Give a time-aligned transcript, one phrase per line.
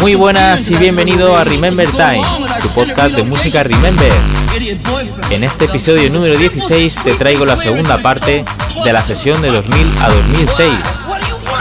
[0.00, 2.22] Muy buenas y bienvenido a Remember Time,
[2.60, 4.12] tu podcast de música Remember.
[5.30, 8.44] En este episodio número 16 te traigo la segunda parte
[8.84, 10.72] de la sesión de 2000 a 2006.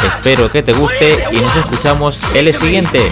[0.06, 3.12] Espero que te guste y nos escuchamos el siguiente.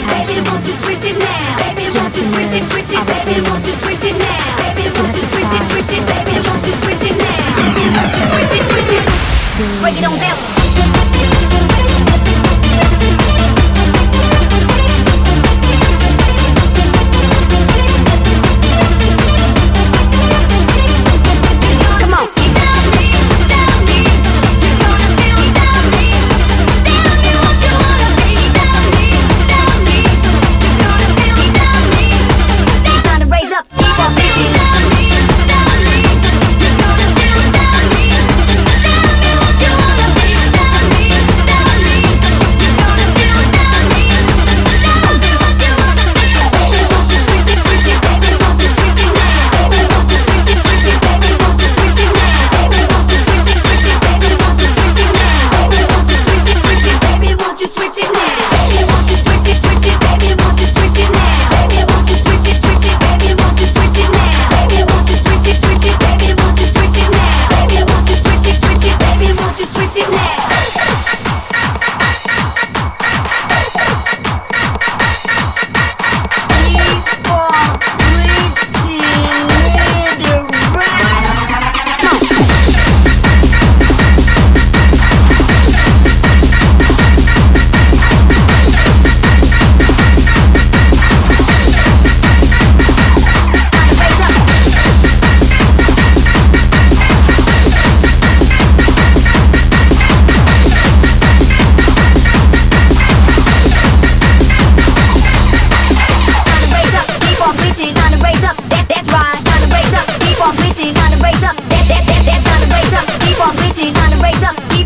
[0.00, 1.56] it, baby, won't you switch it now?
[1.60, 4.56] Baby, won't you switch it, switch it, baby, won't you switch it now?
[4.56, 7.36] Baby, won't you switch it, switch it, baby, won't you switch it now?
[7.56, 9.04] Baby, won't you switch it, switch it?
[9.80, 10.59] Break it on down.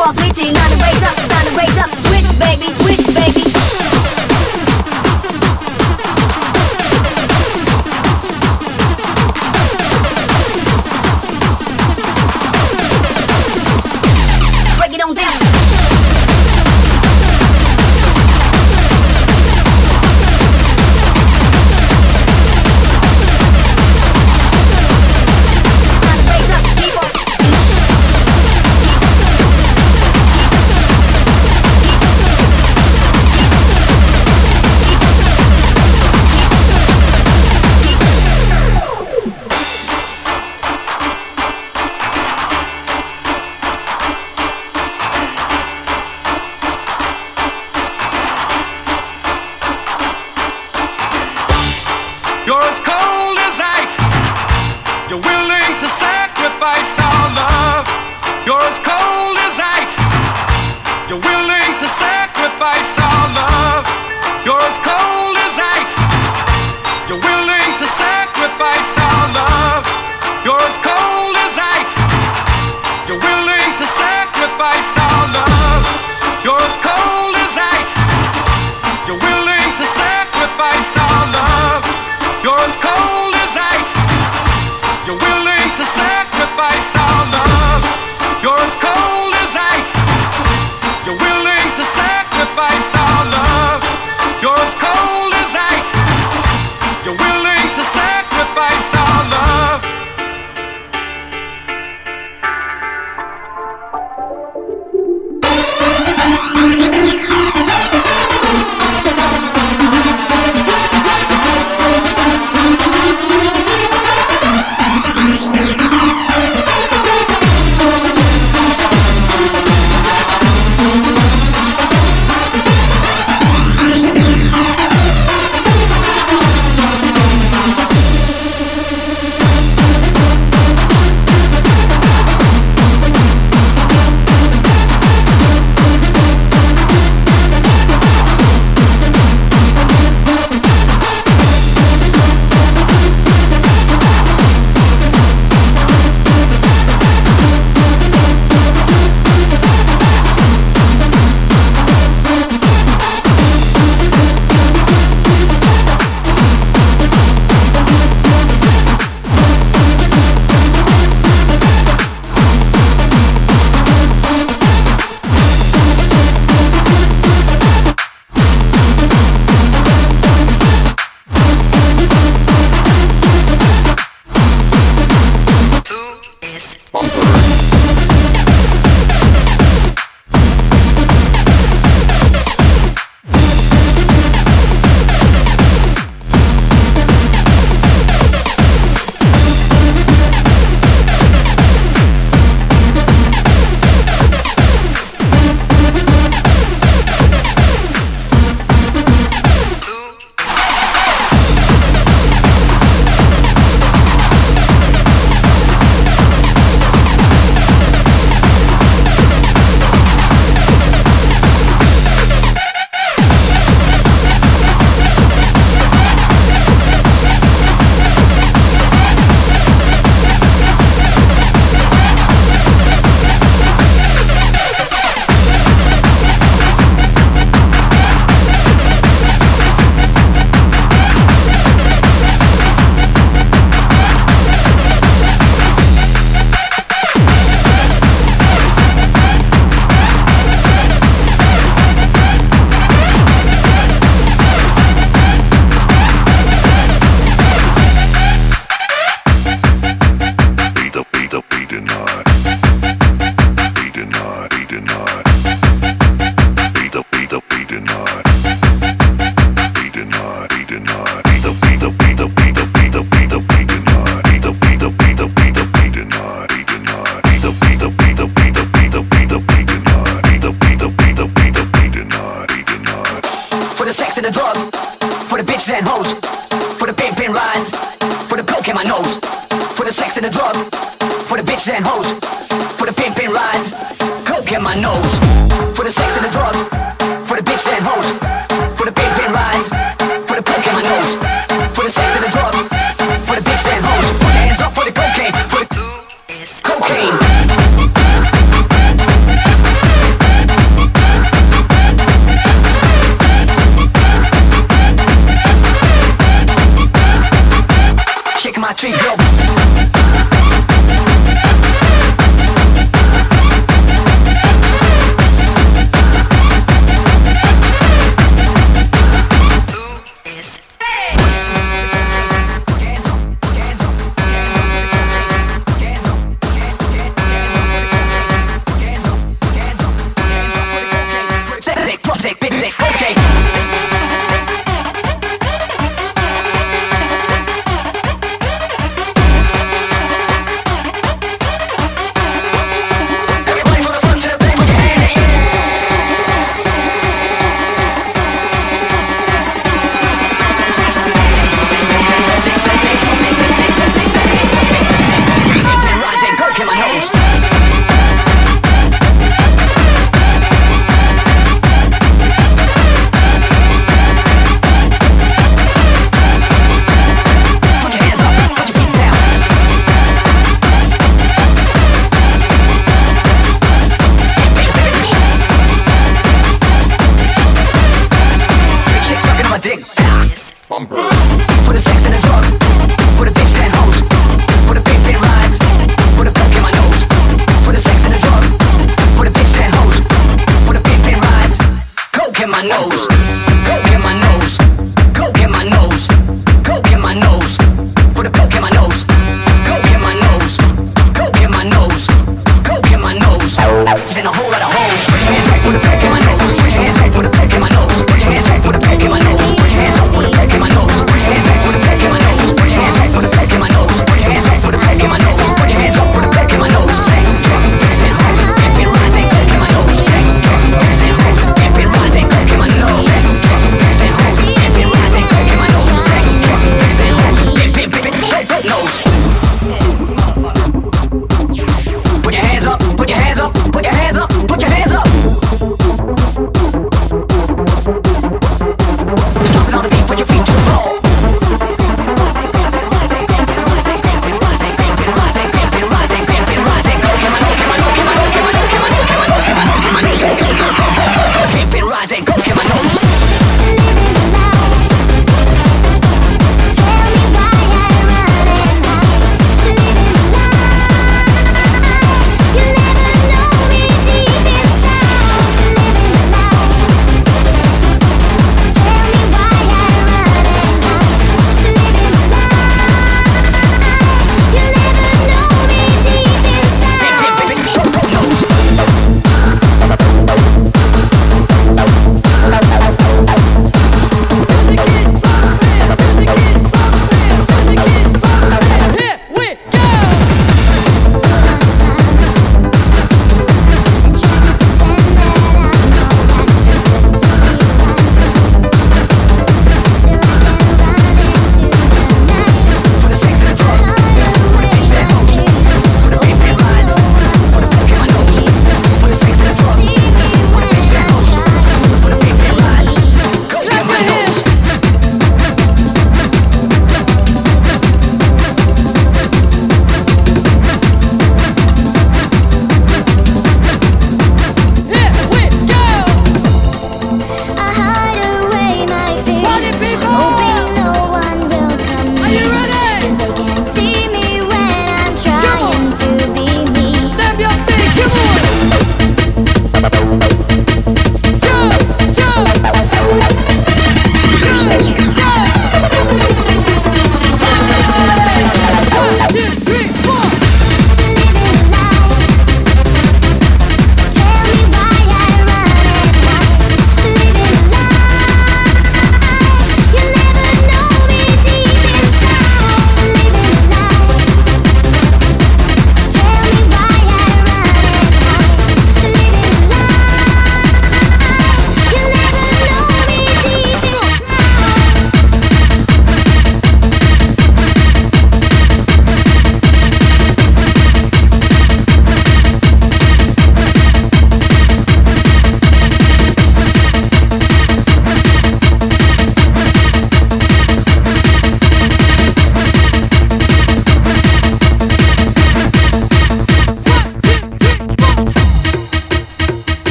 [0.00, 0.79] boss waiting on the